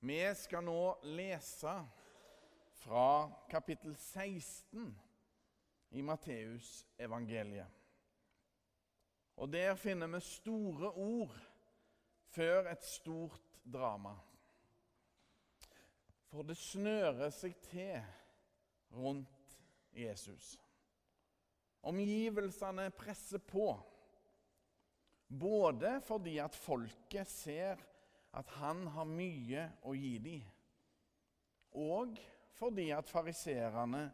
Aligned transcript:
Vi 0.00 0.34
skal 0.34 0.62
nå 0.62 0.82
lese 1.02 1.72
fra 2.78 3.30
kapittel 3.50 3.96
16 3.96 4.92
i 5.90 6.02
Matteus 6.02 6.86
evangeliet. 6.98 7.66
Og 9.38 9.50
der 9.50 9.74
finner 9.74 10.06
vi 10.06 10.20
store 10.22 10.92
ord 10.92 11.34
før 12.30 12.70
et 12.70 12.84
stort 12.86 13.58
drama. 13.66 14.14
For 16.30 16.46
det 16.46 16.58
snører 16.60 17.34
seg 17.34 17.58
til 17.66 17.98
rundt 18.94 19.58
Jesus. 19.96 20.54
Omgivelsene 21.82 22.90
presser 22.94 23.42
på, 23.42 23.72
både 25.26 25.98
fordi 26.06 26.38
at 26.42 26.54
folket 26.54 27.30
ser 27.30 27.87
at 28.36 28.48
han 28.58 28.86
har 28.92 29.08
mye 29.08 29.64
å 29.88 29.94
gi 29.96 30.16
dem, 30.22 30.42
og 31.78 32.18
fordi 32.58 32.88
at 32.94 33.08
fariserene 33.08 34.08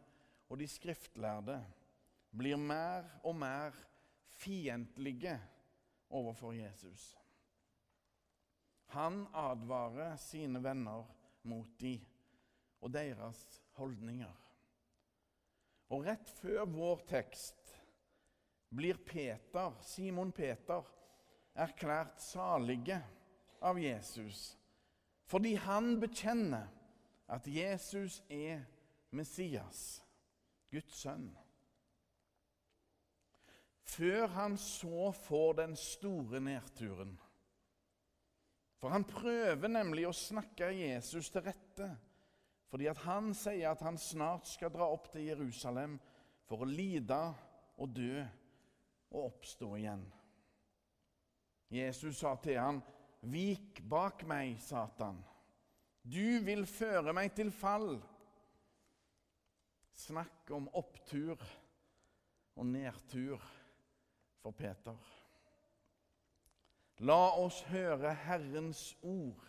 og 0.49 0.59
de 0.61 0.67
skriftlærde 0.69 1.57
blir 2.35 2.59
mer 2.59 3.07
og 3.25 3.35
mer 3.39 3.75
fiendtlige 4.37 5.35
overfor 6.13 6.53
Jesus. 6.53 7.15
Han 8.93 9.25
advarer 9.33 10.15
sine 10.21 10.61
venner 10.63 11.07
mot 11.49 11.71
dem 11.81 12.03
og 12.85 12.91
deres 12.93 13.41
holdninger. 13.79 14.35
Og 15.93 16.05
rett 16.05 16.29
før 16.39 16.63
vår 16.69 17.01
tekst 17.09 17.73
blir 18.75 18.99
Peter, 19.05 19.73
Simon 19.85 20.31
Peter 20.35 20.85
erklært 21.55 22.19
salige 22.21 22.99
av 23.61 23.79
Jesus 23.79 24.55
fordi 25.25 25.55
han 25.57 25.95
bekjenner 26.01 26.67
at 27.33 27.47
Jesus 27.49 28.19
er 28.29 28.61
Messias, 29.15 30.03
Guds 30.69 30.99
sønn. 31.01 31.31
Før 33.85 34.27
han 34.35 34.57
så 34.61 35.11
får 35.17 35.53
den 35.61 35.75
store 35.77 36.41
nedturen. 36.43 37.15
For 38.81 38.93
han 38.93 39.05
prøver 39.07 39.71
nemlig 39.71 40.05
å 40.05 40.13
snakke 40.13 40.69
Jesus 40.75 41.31
til 41.33 41.45
rette, 41.45 41.89
fordi 42.69 42.89
at 42.91 43.01
han 43.05 43.31
sier 43.37 43.71
at 43.71 43.81
han 43.85 43.97
snart 43.97 44.49
skal 44.49 44.73
dra 44.73 44.89
opp 44.93 45.07
til 45.13 45.29
Jerusalem 45.29 45.97
for 46.45 46.61
å 46.61 46.69
lide 46.69 47.21
og 47.81 47.93
dø 47.95 48.19
og 49.15 49.23
oppstå 49.29 49.71
igjen. 49.79 50.03
Jesus 51.73 52.19
sa 52.19 52.35
til 52.43 52.59
han, 52.61 52.81
'Vik 53.25 53.81
bak 53.89 54.21
meg, 54.29 54.59
Satan. 54.61 55.17
Du 56.03 56.39
vil 56.45 56.65
føre 56.69 57.13
meg 57.13 57.33
til 57.33 57.51
fall.' 57.51 57.97
Snakk 59.95 60.51
om 60.51 60.67
opptur 60.75 61.39
og 62.55 62.65
nedtur 62.67 63.41
for 64.43 64.51
Peter. 64.51 64.97
La 66.99 67.31
oss 67.39 67.61
høre 67.71 68.13
Herrens 68.13 68.93
ord. 69.01 69.41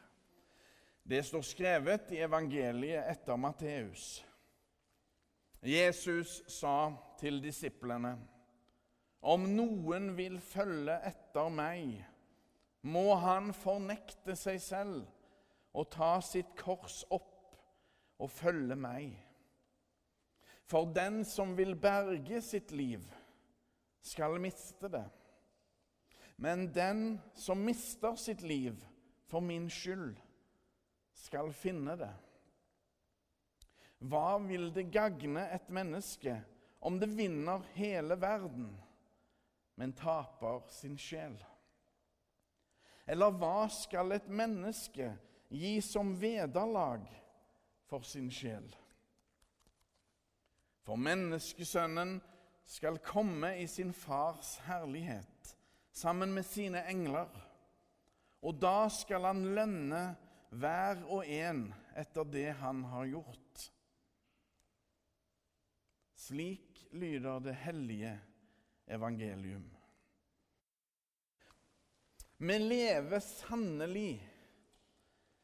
Det 1.06 1.20
står 1.27 1.44
skrevet 1.47 2.14
i 2.14 2.22
evangeliet 2.24 3.10
etter 3.12 3.36
Matteus. 3.38 4.24
Jesus 5.62 6.41
sa 6.50 6.94
til 7.20 7.42
disiplene.: 7.42 8.16
Om 9.20 9.47
noen 9.50 10.12
vil 10.16 10.41
følge 10.41 10.97
etter 11.06 11.50
meg, 11.50 12.00
må 12.87 13.17
han 13.19 13.51
fornekte 13.56 14.37
seg 14.39 14.61
selv 14.62 15.05
og 15.77 15.91
ta 15.92 16.17
sitt 16.25 16.55
kors 16.59 17.03
opp 17.12 17.56
og 18.23 18.31
følge 18.33 18.77
meg. 18.78 19.17
For 20.67 20.89
den 20.95 21.20
som 21.27 21.55
vil 21.59 21.77
berge 21.78 22.41
sitt 22.43 22.73
liv, 22.75 23.03
skal 24.06 24.38
miste 24.43 24.91
det. 24.91 25.05
Men 26.43 26.69
den 26.75 27.19
som 27.34 27.62
mister 27.65 28.16
sitt 28.21 28.43
liv 28.43 28.78
for 29.27 29.43
min 29.43 29.69
skyld, 29.72 30.15
skal 31.16 31.49
finne 31.56 31.97
det. 31.99 32.12
Hva 34.05 34.37
vil 34.44 34.69
det 34.75 34.91
gagne 34.93 35.47
et 35.56 35.71
menneske 35.72 36.37
om 36.84 37.00
det 37.00 37.09
vinner 37.16 37.65
hele 37.75 38.19
verden, 38.21 38.69
men 39.81 39.97
taper 39.97 40.66
sin 40.71 40.99
sjel? 41.00 41.39
Eller 43.06 43.34
hva 43.39 43.69
skal 43.71 44.17
et 44.17 44.27
menneske 44.28 45.12
gi 45.49 45.77
som 45.84 46.11
vederlag 46.19 47.05
for 47.87 48.03
sin 48.06 48.31
sjel? 48.34 48.67
For 50.87 50.99
menneskesønnen 50.99 52.19
skal 52.66 52.99
komme 53.03 53.53
i 53.62 53.66
sin 53.71 53.93
fars 53.95 54.56
herlighet 54.66 55.56
sammen 55.95 56.34
med 56.34 56.47
sine 56.47 56.83
engler. 56.91 57.31
Og 58.43 58.59
da 58.62 58.89
skal 58.93 59.27
han 59.27 59.43
lønne 59.56 60.03
hver 60.55 61.03
og 61.11 61.27
en 61.27 61.69
etter 61.99 62.27
det 62.31 62.50
han 62.61 62.84
har 62.91 63.09
gjort. 63.11 63.65
Slik 66.27 66.87
lyder 66.93 67.43
det 67.43 67.55
hellige 67.62 68.12
evangelium. 68.87 69.66
Vi 72.38 72.58
lever 72.58 73.20
sannelig 73.20 74.30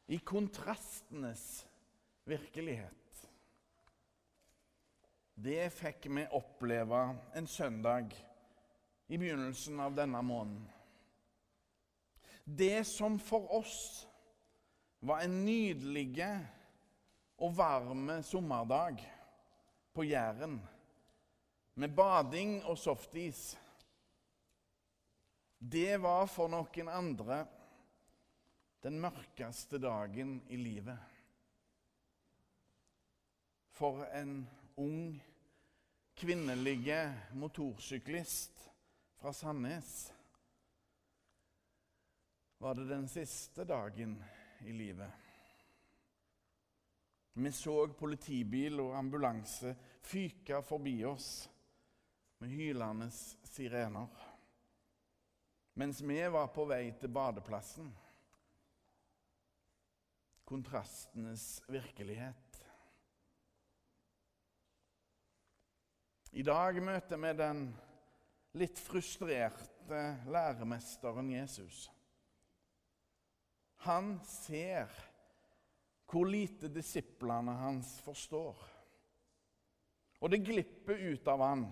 i 0.05 0.17
kontrastenes 0.19 1.65
virkelighet. 2.29 3.29
Det 5.33 5.71
fikk 5.73 6.05
vi 6.13 6.27
oppleve 6.37 6.99
en 7.33 7.47
søndag 7.49 8.13
i 9.09 9.17
begynnelsen 9.17 9.81
av 9.81 9.95
denne 9.97 10.21
måneden. 10.21 10.67
Det 12.45 12.83
som 12.85 13.17
for 13.17 13.49
oss 13.57 14.05
var 15.01 15.23
en 15.23 15.39
nydelig 15.47 16.27
og 17.41 17.57
varm 17.57 18.11
sommerdag 18.21 19.01
på 19.93 20.05
Jæren, 20.05 20.59
med 21.73 21.95
bading 21.97 22.59
og 22.69 22.77
softis, 22.77 23.55
det 25.63 25.97
var 25.97 26.27
for 26.27 26.51
noen 26.51 26.89
andre 26.91 27.37
den 28.83 28.97
mørkeste 28.99 29.79
dagen 29.79 30.41
i 30.51 30.57
livet. 30.59 30.97
For 33.71 34.03
en 34.11 34.41
ung, 34.83 35.15
kvinnelige 36.19 36.97
motorsyklist 37.39 38.65
fra 39.21 39.31
Sandnes 39.33 39.93
var 42.59 42.75
det 42.75 42.89
den 42.91 43.07
siste 43.07 43.63
dagen 43.63 44.17
i 44.67 44.75
livet. 44.75 45.15
Vi 47.39 47.55
så 47.55 47.87
politibil 47.87 48.83
og 48.83 48.97
ambulanse 48.99 49.73
fyke 50.03 50.59
forbi 50.67 50.99
oss 51.07 51.31
med 52.43 52.51
hylende 52.51 53.09
sirener. 53.47 54.32
Mens 55.73 56.01
vi 56.01 56.19
var 56.29 56.51
på 56.53 56.65
vei 56.69 56.91
til 57.01 57.09
badeplassen. 57.09 57.87
Kontrastenes 60.45 61.63
virkelighet. 61.71 62.59
I 66.33 66.43
dag 66.45 66.77
møter 66.81 67.19
vi 67.21 67.31
den 67.37 67.65
litt 68.57 68.79
frustrerte 68.81 70.03
læremesteren 70.29 71.29
Jesus. 71.33 71.87
Han 73.85 74.15
ser 74.25 74.93
hvor 76.09 76.29
lite 76.29 76.69
disiplene 76.69 77.55
hans 77.57 77.95
forstår. 78.05 78.59
Og 80.21 80.29
det 80.29 80.43
glipper 80.45 81.01
ut 81.13 81.27
av 81.27 81.41
han 81.41 81.65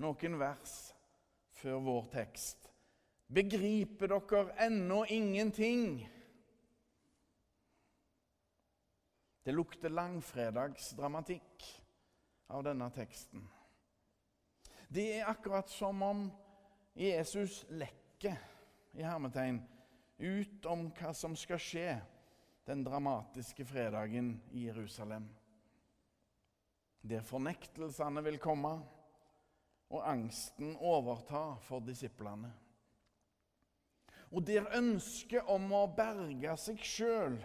noen 0.00 0.38
vers 0.40 0.72
før 1.60 1.84
vår 1.84 2.08
tekst. 2.14 2.68
Begriper 3.28 4.08
dere 4.08 4.52
ennå 4.66 5.04
ingenting? 5.06 6.08
Det 9.42 9.52
lukter 9.52 9.92
langfredagsdramatikk 9.92 11.64
av 12.52 12.64
denne 12.64 12.88
teksten. 12.92 13.44
Det 14.88 15.04
er 15.18 15.28
akkurat 15.28 15.68
som 15.68 16.02
om 16.02 16.22
Jesus 16.96 17.66
lekker 17.68 18.36
i 18.96 19.04
hermetegn 19.04 19.60
ut 20.18 20.64
om 20.66 20.86
hva 20.96 21.12
som 21.14 21.36
skal 21.36 21.60
skje 21.60 21.98
den 22.68 22.84
dramatiske 22.84 23.64
fredagen 23.68 24.38
i 24.50 24.64
Jerusalem. 24.66 25.28
Der 27.00 27.20
fornektelsene 27.24 28.24
vil 28.24 28.40
komme, 28.40 28.72
og 29.88 30.04
angsten 30.04 30.74
overta 30.84 31.54
for 31.64 31.80
disiplene. 31.80 32.50
Og 34.30 34.44
der 34.46 34.68
ønsket 34.76 35.48
om 35.48 35.70
å 35.72 35.86
berge 35.96 36.56
seg 36.60 36.82
sjøl 36.84 37.38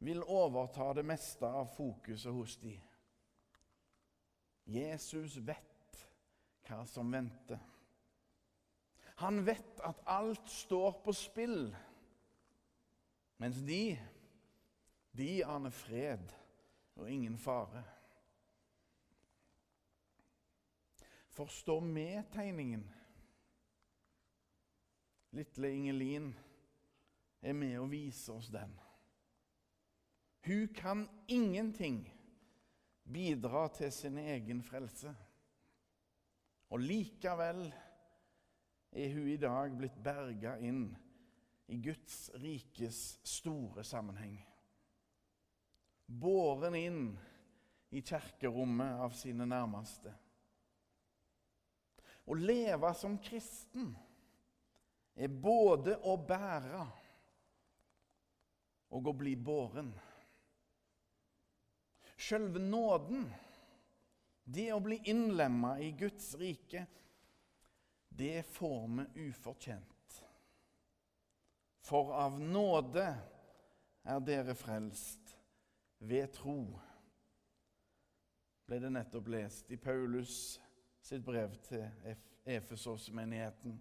vil 0.00 0.22
overta 0.24 0.94
det 0.96 1.04
meste 1.04 1.48
av 1.48 1.68
fokuset 1.74 2.32
hos 2.32 2.56
de. 2.62 2.72
Jesus 4.70 5.36
vet 5.44 6.04
hva 6.64 6.84
som 6.88 7.10
venter. 7.12 7.60
Han 9.20 9.42
vet 9.44 9.82
at 9.84 10.00
alt 10.08 10.48
står 10.48 11.02
på 11.04 11.12
spill, 11.12 11.66
mens 13.40 13.58
de, 13.66 13.98
de 15.12 15.32
aner 15.44 15.74
fred 15.74 16.32
og 16.96 17.10
ingen 17.10 17.36
fare. 17.40 17.82
Forstår 21.36 21.84
vi 21.92 22.06
tegningen? 22.32 22.86
Lille 25.32 25.70
Ingelin 25.70 26.30
er 27.42 27.54
med 27.54 27.76
og 27.78 27.90
viser 27.92 28.36
oss 28.36 28.50
den. 28.52 28.72
Hun 30.46 30.68
kan 30.74 31.04
ingenting 31.28 32.02
bidra 33.04 33.68
til 33.76 33.92
sin 33.92 34.18
egen 34.18 34.62
frelse. 34.62 35.12
Og 36.70 36.82
likevel 36.82 37.64
er 38.92 39.14
hun 39.14 39.28
i 39.30 39.38
dag 39.40 39.74
blitt 39.78 39.98
berga 40.02 40.56
inn 40.58 40.88
i 41.70 41.78
Guds 41.82 42.30
rikes 42.42 43.20
store 43.26 43.84
sammenheng. 43.86 44.38
Båren 46.06 46.74
inn 46.74 47.02
i 47.94 48.02
kirkerommet 48.02 49.02
av 49.02 49.14
sine 49.14 49.46
nærmeste. 49.46 50.12
Å 52.26 52.34
leve 52.38 52.90
som 52.98 53.18
kristen 53.22 53.92
er 55.20 55.28
både 55.28 55.98
å 56.08 56.16
bære 56.16 56.84
og 58.96 59.10
å 59.10 59.12
bli 59.14 59.34
båren. 59.36 59.90
Sjølve 62.20 62.60
nåden, 62.62 63.26
det 64.44 64.70
å 64.72 64.80
bli 64.82 64.98
innlemma 65.12 65.76
i 65.80 65.92
Guds 65.96 66.32
rike, 66.40 66.86
det 68.08 68.42
får 68.48 68.88
vi 68.96 69.28
ufortjent. 69.28 70.16
For 71.86 72.12
av 72.16 72.40
nåde 72.40 73.06
er 74.04 74.24
dere 74.24 74.56
frelst 74.58 75.36
ved 75.98 76.32
tro, 76.34 76.64
ble 78.66 78.80
det 78.80 78.92
nettopp 78.94 79.30
lest 79.32 79.70
i 79.72 79.78
Paulus 79.80 80.34
sitt 81.02 81.24
brev 81.26 81.56
til 81.66 81.86
Efesos-menigheten. 82.44 83.78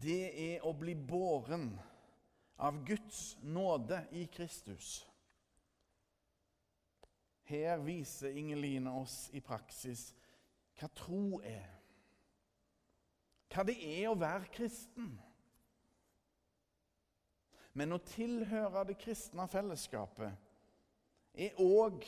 Det 0.00 0.54
er 0.54 0.64
å 0.66 0.72
bli 0.76 0.94
båren 0.96 1.72
av 2.56 2.84
Guds 2.86 3.36
nåde 3.42 4.04
i 4.10 4.26
Kristus. 4.26 5.02
Her 7.44 7.76
viser 7.84 8.36
Ingeline 8.38 8.88
oss 8.88 9.26
i 9.32 9.40
praksis 9.44 10.12
hva 10.78 10.88
tro 10.96 11.40
er. 11.44 11.68
Hva 13.52 13.66
det 13.68 13.76
er 13.76 14.08
å 14.08 14.16
være 14.18 14.48
kristen. 14.54 15.12
Men 17.76 17.92
å 17.96 18.00
tilhøre 18.04 18.86
det 18.88 18.98
kristne 19.00 19.46
fellesskapet 19.48 20.32
er 21.32 21.60
òg 21.60 22.04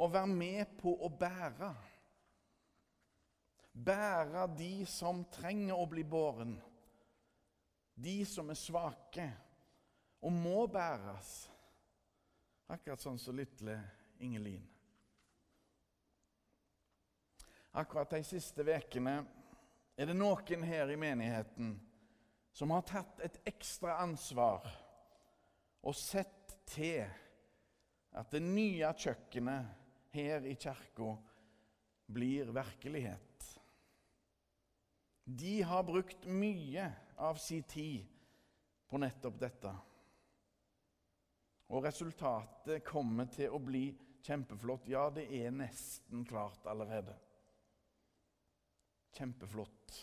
å 0.00 0.08
være 0.08 0.32
med 0.32 0.74
på 0.80 0.94
å 1.04 1.08
bære. 1.12 1.70
Bære 3.72 4.46
de 4.56 4.74
som 4.88 5.22
trenger 5.32 5.78
å 5.78 5.86
bli 5.88 6.04
båren. 6.04 6.58
De 8.00 8.20
som 8.24 8.48
er 8.48 8.56
svake 8.56 9.26
og 10.24 10.32
må 10.32 10.64
bæres. 10.72 11.50
Akkurat 12.70 13.02
sånn 13.02 13.18
som 13.20 13.36
lille 13.36 13.76
Ingelin. 14.24 14.64
Akkurat 17.76 18.10
de 18.16 18.22
siste 18.26 18.64
ukene 18.66 19.20
er 20.00 20.08
det 20.08 20.16
noen 20.16 20.64
her 20.66 20.90
i 20.90 20.98
menigheten 20.98 21.74
som 22.56 22.72
har 22.74 22.86
tatt 22.88 23.20
et 23.22 23.36
ekstra 23.46 24.00
ansvar 24.02 24.64
og 25.86 25.94
sett 25.96 26.56
til 26.72 27.04
at 28.16 28.32
det 28.32 28.42
nye 28.42 28.90
kjøkkenet 28.98 29.76
her 30.16 30.46
i 30.48 30.56
kirka 30.58 31.12
blir 32.10 32.50
virkelighet. 32.50 33.46
De 35.24 35.60
har 35.62 35.86
brukt 35.86 36.26
mye 36.26 36.88
av 37.20 37.38
sin 37.40 37.62
tid 37.62 38.06
på 38.88 38.98
nettopp 38.98 39.38
dette. 39.40 39.72
Og 41.70 41.84
resultatet 41.84 42.82
kommer 42.86 43.28
til 43.30 43.52
å 43.54 43.60
bli 43.62 43.84
kjempeflott. 44.26 44.88
Ja, 44.90 45.06
det 45.14 45.28
er 45.30 45.52
nesten 45.54 46.24
klart 46.26 46.66
allerede. 46.66 47.14
Kjempeflott. 49.14 50.00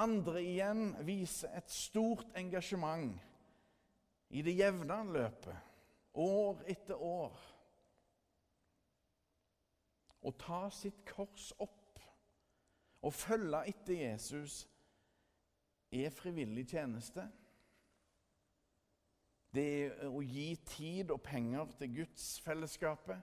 Andre 0.00 0.42
igjen 0.44 0.94
viser 1.04 1.52
et 1.58 1.70
stort 1.72 2.30
engasjement 2.38 3.18
i 4.30 4.42
det 4.46 4.54
jevne 4.54 5.00
løpet, 5.10 5.56
år 6.14 6.62
etter 6.70 7.02
år. 7.02 7.38
Å 10.20 10.30
ta 10.38 10.62
sitt 10.70 11.02
kors 11.08 11.50
opp 11.58 11.98
og 13.00 13.16
følge 13.16 13.64
etter 13.72 13.98
Jesus 13.98 14.62
er 15.92 16.10
frivillig 16.14 16.66
tjeneste. 16.70 17.26
Det 19.50 19.66
er 19.82 20.06
å 20.06 20.22
gi 20.22 20.54
tid 20.70 21.10
og 21.10 21.22
penger 21.26 21.72
til 21.78 21.94
gudsfellesskapet. 22.00 23.18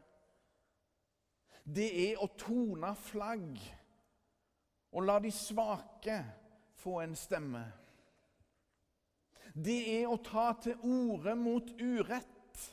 Det 1.63 1.87
er 2.09 2.23
å 2.23 2.27
tone 2.39 2.93
flagg 2.99 3.59
og 4.91 5.03
la 5.03 5.17
de 5.23 5.31
svake 5.31 6.17
få 6.79 6.99
en 7.03 7.15
stemme. 7.15 7.63
Det 9.55 9.79
er 9.97 10.07
å 10.11 10.19
ta 10.21 10.51
til 10.61 10.79
orde 10.85 11.35
mot 11.35 11.69
urett. 11.81 12.63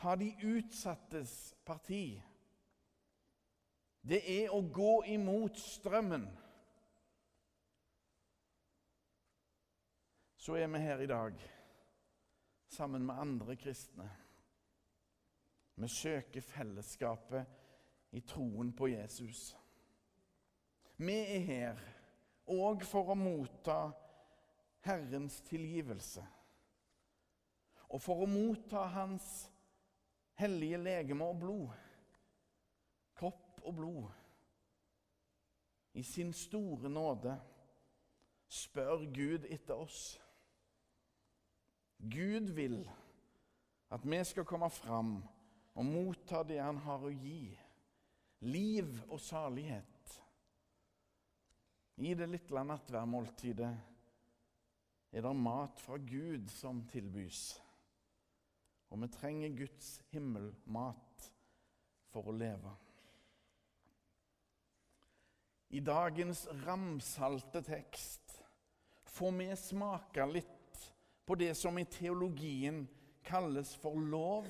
Ta 0.00 0.16
de 0.20 0.32
utsattes 0.42 1.54
parti. 1.64 2.20
Det 4.04 4.20
er 4.42 4.52
å 4.52 4.60
gå 4.60 4.98
imot 5.14 5.56
strømmen. 5.60 6.26
Så 10.44 10.54
er 10.54 10.66
vi 10.66 10.78
her 10.78 10.98
i 11.00 11.06
dag 11.06 11.32
sammen 12.68 13.06
med 13.06 13.14
andre 13.14 13.56
kristne. 13.56 14.10
Vi 15.74 15.88
søker 15.88 16.40
fellesskapet 16.40 17.46
i 18.12 18.20
troen 18.20 18.72
på 18.76 18.86
Jesus. 18.86 19.56
Vi 20.96 21.14
er 21.16 21.40
her 21.46 21.80
òg 22.52 22.84
for 22.84 23.08
å 23.08 23.16
motta 23.16 23.78
Herrens 24.84 25.38
tilgivelse. 25.48 26.26
Og 27.88 28.02
for 28.04 28.26
å 28.26 28.28
motta 28.28 28.82
Hans 28.98 29.30
hellige 30.36 30.82
legeme 30.82 31.24
og 31.24 31.40
blod. 31.40 31.72
Kropp 33.16 33.64
og 33.64 33.78
blod. 33.80 34.12
I 35.94 36.04
sin 36.04 36.36
store 36.36 36.92
nåde 36.92 37.38
spør 38.60 39.08
Gud 39.08 39.48
etter 39.48 39.80
oss. 39.86 40.20
Gud 42.10 42.52
vil 42.56 42.82
at 43.94 44.04
vi 44.04 44.18
skal 44.26 44.46
komme 44.48 44.68
fram 44.72 45.16
og 45.74 45.86
motta 45.86 46.42
det 46.46 46.60
Han 46.62 46.78
har 46.84 47.04
å 47.04 47.12
gi. 47.12 47.48
Liv 48.44 48.90
og 49.08 49.20
salighet. 49.22 50.20
I 51.96 52.14
det 52.18 52.26
lille 52.28 52.64
nattværmåltidet 52.66 53.74
er 55.14 55.22
det 55.22 55.34
mat 55.38 55.78
fra 55.80 55.96
Gud 55.96 56.50
som 56.50 56.82
tilbys. 56.90 57.54
Og 58.90 59.00
vi 59.02 59.08
trenger 59.14 59.54
Guds 59.62 60.00
himmelmat 60.10 61.28
for 62.12 62.30
å 62.30 62.34
leve. 62.34 62.74
I 65.74 65.80
dagens 65.82 66.44
ramsalte 66.66 67.62
tekst 67.66 68.36
får 69.14 69.32
vi 69.38 69.48
smake 69.58 70.26
litt 70.30 70.63
på 71.26 71.34
det 71.40 71.54
som 71.56 71.78
i 71.78 71.86
teologien 71.88 72.84
kalles 73.24 73.72
for 73.80 73.96
lov 73.98 74.48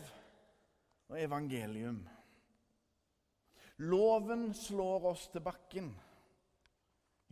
og 1.08 1.20
evangelium. 1.20 2.02
Loven 3.78 4.52
slår 4.54 5.10
oss 5.12 5.28
til 5.32 5.42
bakken 5.44 5.94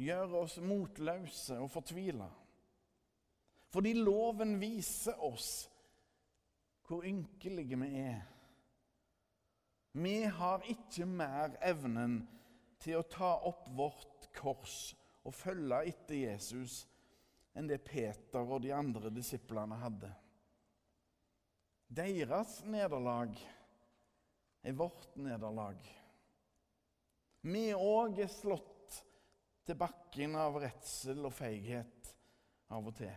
gjør 0.03 0.39
oss 0.43 0.59
motløse 0.63 1.59
og 1.61 1.71
fortvila. 1.73 2.29
Fordi 3.73 3.95
loven 3.97 4.59
viser 4.61 5.21
oss 5.25 5.51
hvor 6.87 7.07
ynkelige 7.09 7.79
vi 7.81 7.89
er. 8.03 8.23
Vi 9.93 10.17
har 10.25 10.65
ikke 10.69 11.07
mer 11.09 11.57
evnen 11.65 12.23
til 12.83 12.99
å 12.99 13.09
ta 13.09 13.35
opp 13.49 13.69
vårt 13.77 14.29
kors 14.37 14.95
og 15.23 15.35
følge 15.37 15.83
etter 15.93 16.19
Jesus 16.25 16.83
enn 17.55 17.69
det 17.69 17.83
Peter 17.85 18.45
og 18.47 18.63
de 18.65 18.73
andre 18.75 19.11
disiplene 19.13 19.77
hadde. 19.83 20.11
Deres 21.93 22.63
nederlag 22.65 23.35
er 24.63 24.77
vårt 24.79 25.11
nederlag. 25.21 25.81
Vi 27.43 27.67
òg 27.75 28.23
er 28.23 28.31
slått 28.33 29.03
til 29.67 29.77
bakken 29.79 30.39
av 30.39 30.57
redsel 30.63 31.27
og 31.27 31.35
feighet 31.37 32.13
av 32.73 32.89
og 32.89 32.97
til. 32.97 33.13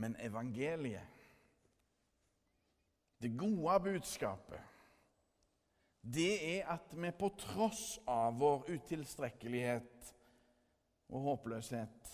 Men 0.00 0.16
evangeliet, 0.20 1.12
det 3.20 3.32
gode 3.36 3.76
budskapet, 3.86 4.60
det 6.06 6.32
er 6.60 6.68
at 6.76 6.92
vi 6.94 7.10
på 7.18 7.32
tross 7.40 7.96
av 8.06 8.36
vår 8.38 8.68
utilstrekkelighet 8.76 10.12
og 11.08 11.28
håpløshet 11.30 12.12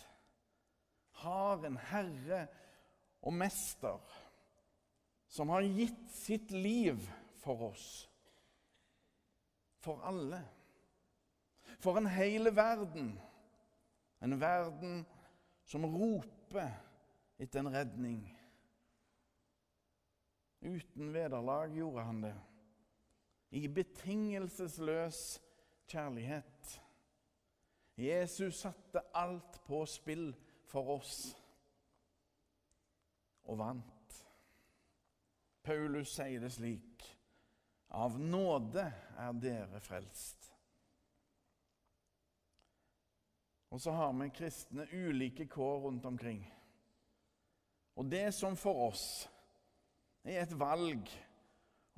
har 1.22 1.64
en 1.66 1.76
herre 1.90 2.46
og 3.22 3.34
mester 3.34 4.14
som 5.32 5.52
har 5.54 5.64
gitt 5.64 6.10
sitt 6.12 6.50
liv 6.52 6.98
for 7.40 7.70
oss. 7.70 7.86
For 9.82 10.02
alle. 10.06 10.42
For 11.82 11.96
en 11.98 12.10
hel 12.12 12.50
verden. 12.54 13.14
En 14.22 14.36
verden 14.40 15.00
som 15.64 15.86
roper 15.88 16.68
etter 17.40 17.62
en 17.62 17.72
redning. 17.74 18.20
Uten 20.62 21.10
vederlag 21.14 21.72
gjorde 21.74 22.04
han 22.06 22.20
det. 22.22 22.36
I 23.50 23.66
betingelsesløs 23.68 25.40
kjærlighet. 25.90 26.81
Jesus 27.94 28.60
satte 28.60 29.02
alt 29.12 29.60
på 29.66 29.82
spill 29.86 30.30
for 30.70 30.96
oss 30.96 31.16
og 33.50 33.58
vant. 33.60 34.22
Paulus 35.62 36.14
sier 36.16 36.40
det 36.42 36.52
slik.: 36.54 37.04
Av 37.92 38.16
nåde 38.18 38.86
er 39.20 39.36
dere 39.36 39.80
frelst. 39.84 40.48
Og 43.72 43.80
så 43.80 43.92
har 43.96 44.12
vi 44.12 44.30
kristne 44.36 44.86
ulike 44.92 45.46
kår 45.48 45.78
rundt 45.86 46.04
omkring. 46.04 46.42
Og 47.96 48.08
det 48.08 48.34
som 48.34 48.56
for 48.56 48.88
oss 48.88 49.28
er 50.24 50.42
et 50.42 50.52
valg 50.58 51.08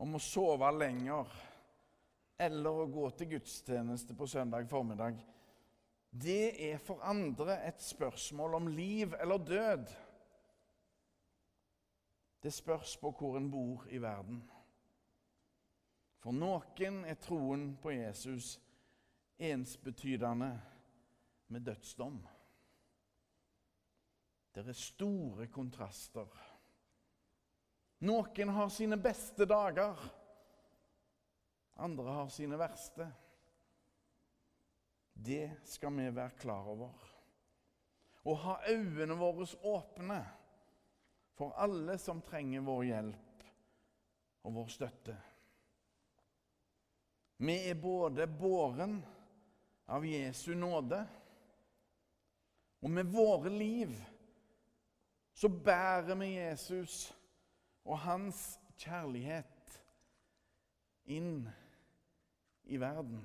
om 0.03 0.15
å 0.15 0.23
sove 0.23 0.71
lenger 0.75 1.31
eller 2.39 2.83
å 2.83 2.91
gå 2.91 3.09
til 3.15 3.35
gudstjeneste 3.37 4.15
på 4.19 4.27
søndag 4.27 4.67
formiddag, 4.71 5.19
det 6.23 6.73
er 6.73 6.78
for 6.78 7.02
andre 7.02 7.56
et 7.66 7.83
spørsmål 7.83 8.54
om 8.54 8.66
liv 8.66 9.14
eller 9.21 9.38
død. 9.38 9.87
Det 12.42 12.52
spørs 12.52 12.97
på 12.97 13.11
hvor 13.11 13.37
en 13.37 13.50
bor 13.50 13.87
i 13.90 13.99
verden. 13.99 14.42
For 16.23 16.33
noen 16.33 17.02
er 17.04 17.18
troen 17.18 17.73
på 17.83 17.90
Jesus 17.90 18.54
ensbetydende 19.38 20.52
med 21.49 21.66
dødsdom. 21.66 22.23
Det 24.54 24.68
er 24.68 24.78
store 24.78 25.47
kontraster. 25.50 26.30
Noen 28.06 28.54
har 28.54 28.71
sine 28.71 29.00
beste 29.02 29.49
dager. 29.50 29.99
Andre 31.76 32.12
har 32.21 32.28
sine 32.30 32.59
verste. 32.59 33.11
Det 35.25 35.50
skal 35.64 35.95
vi 35.97 36.11
være 36.12 36.37
klar 36.38 36.66
over. 36.69 36.93
Og 38.25 38.38
ha 38.38 38.57
øynene 38.69 39.16
våre 39.16 39.47
åpne 39.62 40.19
for 41.35 41.54
alle 41.57 41.97
som 41.99 42.21
trenger 42.25 42.64
vår 42.64 42.83
hjelp 42.85 43.47
og 44.45 44.54
vår 44.59 44.73
støtte. 44.73 45.14
Vi 47.45 47.57
er 47.71 47.81
både 47.81 48.26
båren 48.28 48.99
av 49.90 50.04
Jesu 50.07 50.54
nåde, 50.54 51.00
og 52.85 52.93
med 52.93 53.09
våre 53.12 53.52
liv 53.52 53.95
så 55.35 55.49
bærer 55.49 56.14
vi 56.21 56.35
Jesus 56.37 57.09
og 57.85 57.99
hans 58.04 58.43
kjærlighet 58.76 59.81
inn 61.16 61.49
i 62.64 62.78
verden. 62.81 63.25